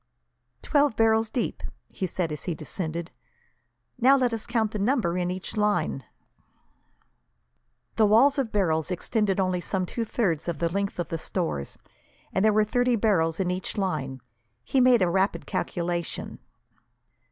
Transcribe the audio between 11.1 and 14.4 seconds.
stores, and there were thirty barrels in each line.